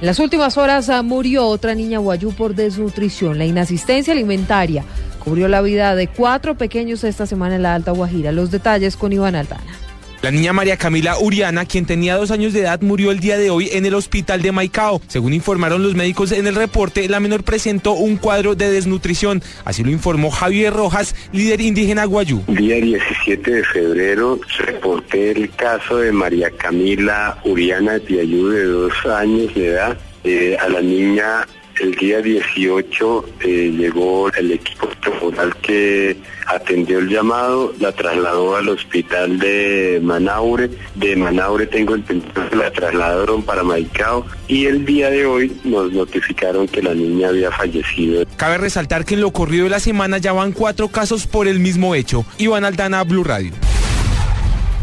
[0.00, 3.38] En las últimas horas ah, murió otra niña guayú por desnutrición.
[3.38, 4.84] La inasistencia alimentaria
[5.24, 8.30] cubrió la vida de cuatro pequeños esta semana en la Alta Guajira.
[8.30, 9.85] Los detalles con Iván Aldana.
[10.26, 13.48] La niña María Camila Uriana, quien tenía dos años de edad, murió el día de
[13.48, 15.00] hoy en el hospital de Maicao.
[15.06, 19.40] Según informaron los médicos en el reporte, la menor presentó un cuadro de desnutrición.
[19.64, 22.42] Así lo informó Javier Rojas, líder indígena guayú.
[22.48, 29.54] Día 17 de febrero reporté el caso de María Camila Uriana Tiayú, de dos años
[29.54, 29.96] de edad.
[30.24, 31.46] Eh, a la niña
[31.80, 33.46] el día 18 eh,
[33.76, 40.70] llegó el equipo temporal que atendió el llamado, la trasladó al hospital de Manaure.
[40.94, 45.92] De Manaure tengo entendido que la trasladaron para Maicao y el día de hoy nos
[45.92, 48.24] notificaron que la niña había fallecido.
[48.36, 51.58] Cabe resaltar que en lo corrido de la semana ya van cuatro casos por el
[51.58, 52.24] mismo hecho.
[52.38, 53.52] Iván Aldana, Blue Radio.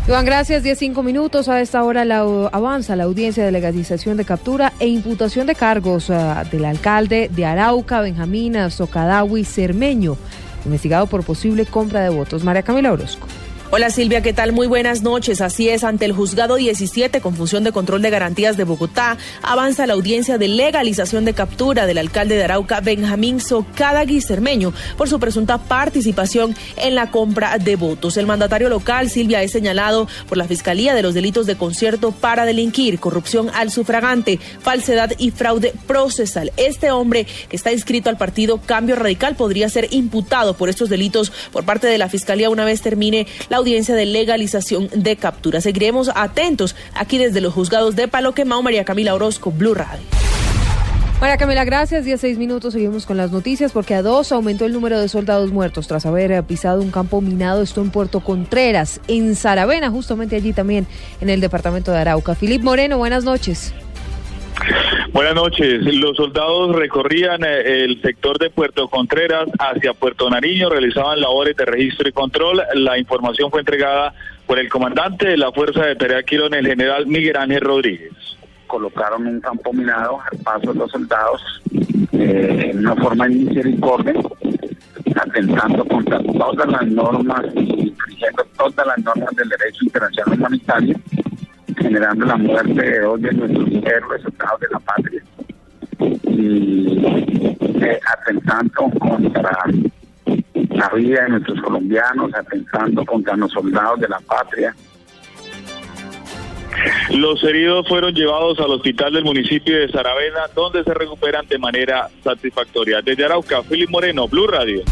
[0.06, 0.64] Iván, gracias.
[0.64, 1.48] 15 minutos.
[1.48, 2.20] A esta hora la,
[2.52, 7.46] avanza la audiencia de legalización de captura e imputación de cargos uh, del alcalde de
[7.46, 10.18] Arauca, Benjamín Socadawi Cermeño,
[10.66, 12.44] investigado por posible compra de votos.
[12.44, 13.28] María Camila Orozco.
[13.76, 14.52] Hola Silvia, ¿qué tal?
[14.52, 15.42] Muy buenas noches.
[15.42, 19.88] Así es, ante el juzgado 17 con función de control de garantías de Bogotá, avanza
[19.88, 25.20] la audiencia de legalización de captura del alcalde de Arauca, Benjamín Socada Guisermeño, por su
[25.20, 28.16] presunta participación en la compra de votos.
[28.18, 32.46] El mandatario local, Silvia, es señalado por la Fiscalía de los delitos de concierto para
[32.46, 36.52] delinquir, corrupción al sufragante, falsedad y fraude procesal.
[36.58, 41.32] Este hombre, que está inscrito al partido Cambio Radical, podría ser imputado por estos delitos
[41.52, 45.62] por parte de la Fiscalía una vez termine la audiencia de legalización de captura.
[45.62, 50.04] Seguiremos atentos aquí desde los juzgados de Palo Quemao, María Camila Orozco, Blue Radio.
[51.22, 52.04] María Camila, gracias.
[52.04, 55.88] 16 minutos, seguimos con las noticias porque a dos aumentó el número de soldados muertos
[55.88, 60.86] tras haber pisado un campo minado, esto en Puerto Contreras, en Saravena, justamente allí también
[61.22, 62.36] en el departamento de Arauca.
[62.36, 63.74] Filip Moreno, buenas noches.
[65.14, 65.84] Buenas noches.
[65.94, 71.66] Los soldados recorrían eh, el sector de Puerto Contreras hacia Puerto Nariño, realizaban labores de
[71.66, 72.64] registro y control.
[72.74, 74.16] La información fue entregada
[74.48, 78.12] por el comandante de la Fuerza de Tarea Quirón, el general Miguel Ángel Rodríguez.
[78.66, 81.62] Colocaron un campo minado al paso de los soldados
[82.14, 84.16] eh, en una forma de misericordia,
[85.16, 90.96] atentando contra todas las normas y infringiendo todas las normas del derecho internacional humanitario
[91.84, 95.24] generando la muerte de dos de nuestros héroes soldados de la patria
[96.24, 96.98] y
[97.84, 99.58] eh, atentando contra
[100.70, 104.74] la vida de nuestros colombianos, atentando contra los soldados de la patria.
[107.12, 112.10] Los heridos fueron llevados al hospital del municipio de Saravena, donde se recuperan de manera
[112.24, 113.02] satisfactoria.
[113.02, 114.84] Desde Arauca, Filipe Moreno, Blue Radio.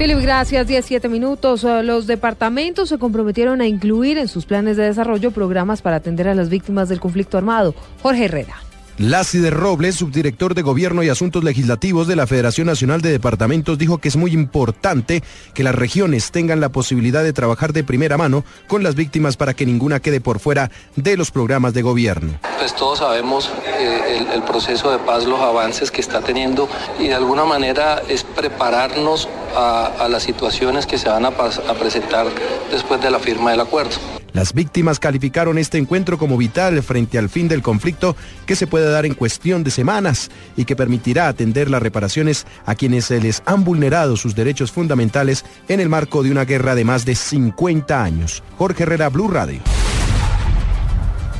[0.00, 0.66] Philip, gracias.
[0.66, 1.62] 17 minutos.
[1.62, 6.26] Uh, los departamentos se comprometieron a incluir en sus planes de desarrollo programas para atender
[6.26, 7.74] a las víctimas del conflicto armado.
[8.00, 8.69] Jorge Herrera.
[9.00, 13.96] Lácider Robles, subdirector de Gobierno y Asuntos Legislativos de la Federación Nacional de Departamentos, dijo
[13.96, 15.22] que es muy importante
[15.54, 19.54] que las regiones tengan la posibilidad de trabajar de primera mano con las víctimas para
[19.54, 22.38] que ninguna quede por fuera de los programas de gobierno.
[22.58, 26.68] Pues todos sabemos eh, el, proceso de paz, los avances que está teniendo
[26.98, 32.26] y de alguna manera es prepararnos a, las situaciones que se van a presentar
[32.70, 33.96] después de la firma del acuerdo.
[34.32, 38.90] Las víctimas calificaron este encuentro como vital frente al fin del conflicto que se puede
[38.90, 43.42] dar en cuestión de semanas y que permitirá atender las reparaciones a quienes se les
[43.46, 48.02] han vulnerado sus derechos fundamentales en el marco de una guerra de más de 50
[48.02, 48.42] años.
[48.56, 49.60] Jorge Herrera, Blue Radio.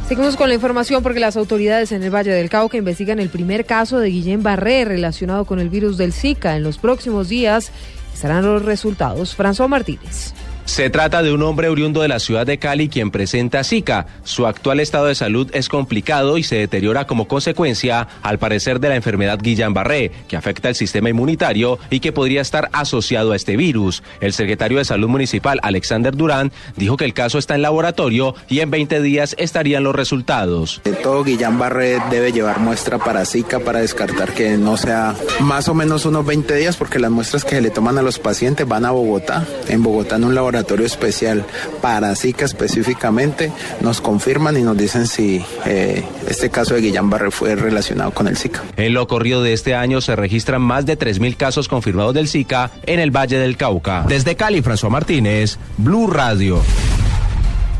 [0.09, 3.64] Seguimos con la información porque las autoridades en el Valle del Cauca investigan el primer
[3.64, 6.56] caso de Guillén Barré relacionado con el virus del Zika.
[6.56, 7.70] En los próximos días
[8.12, 9.38] estarán los resultados.
[9.38, 10.35] François Martínez.
[10.65, 14.07] Se trata de un hombre oriundo de la ciudad de Cali quien presenta Zika.
[14.23, 18.89] Su actual estado de salud es complicado y se deteriora como consecuencia, al parecer, de
[18.89, 23.57] la enfermedad Guillain-Barré, que afecta el sistema inmunitario y que podría estar asociado a este
[23.57, 24.03] virus.
[24.21, 28.61] El secretario de Salud Municipal, Alexander Durán, dijo que el caso está en laboratorio y
[28.61, 30.81] en 20 días estarían los resultados.
[31.03, 36.07] Todo Guillain-Barré debe llevar muestra para Zika para descartar que no sea más o menos
[36.07, 38.93] unos 20 días porque las muestras que se le toman a los pacientes van a
[38.93, 39.45] Bogotá.
[39.69, 41.45] En Bogotá en un laboratorio laboratorio especial
[41.81, 47.31] para Zika específicamente, nos confirman y nos dicen si eh, este caso de Guillain Barré
[47.31, 48.62] fue relacionado con el Zika.
[48.77, 52.71] En lo corrido de este año se registran más de 3.000 casos confirmados del Zika
[52.85, 54.05] en el Valle del Cauca.
[54.07, 56.61] Desde Cali, François Martínez, Blue Radio.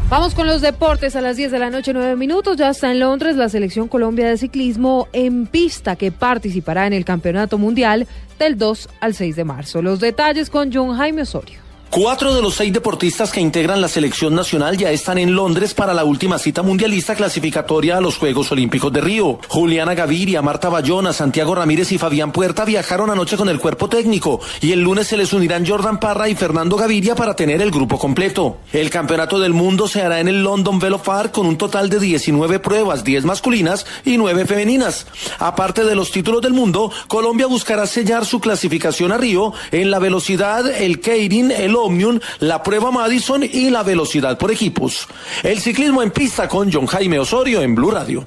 [0.09, 2.57] Vamos con los deportes a las 10 de la noche, 9 minutos.
[2.57, 7.05] Ya está en Londres la selección Colombia de ciclismo en pista que participará en el
[7.05, 9.83] Campeonato Mundial del 2 al 6 de marzo.
[9.83, 11.70] Los detalles con John Jaime Osorio.
[11.91, 15.93] Cuatro de los seis deportistas que integran la selección nacional ya están en Londres para
[15.93, 19.41] la última cita mundialista clasificatoria a los Juegos Olímpicos de Río.
[19.49, 24.41] Juliana Gaviria, Marta Bayona, Santiago Ramírez y Fabián Puerta viajaron anoche con el cuerpo técnico
[24.61, 27.99] y el lunes se les unirán Jordan Parra y Fernando Gaviria para tener el grupo
[27.99, 28.59] completo.
[28.73, 31.99] El campeonato del mundo se hará en el London Velo Park con un total de
[31.99, 35.09] 19 pruebas, 10 masculinas y 9 femeninas.
[35.41, 39.99] Aparte de los títulos del mundo, Colombia buscará sellar su clasificación a Río en la
[39.99, 45.07] velocidad, el Keirin, el Omnium, la prueba Madison y la velocidad por equipos.
[45.43, 48.27] El ciclismo en pista con John Jaime Osorio en Blue Radio.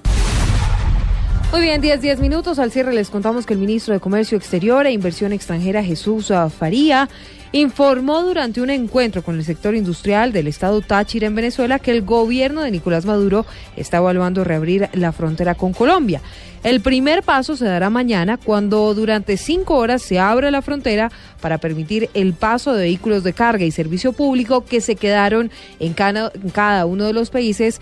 [1.53, 2.57] Muy bien, 10, 10 minutos.
[2.57, 7.09] Al cierre les contamos que el ministro de Comercio Exterior e Inversión Extranjera, Jesús Faría,
[7.51, 12.01] informó durante un encuentro con el sector industrial del estado Táchira en Venezuela que el
[12.01, 13.45] gobierno de Nicolás Maduro
[13.77, 16.21] está evaluando reabrir la frontera con Colombia.
[16.63, 21.59] El primer paso se dará mañana cuando durante cinco horas se abra la frontera para
[21.59, 26.31] permitir el paso de vehículos de carga y servicio público que se quedaron en cada,
[26.33, 27.79] en cada uno de los países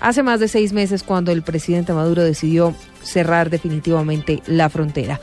[0.00, 5.20] hace más de seis meses cuando el presidente Maduro decidió cerrar definitivamente la frontera.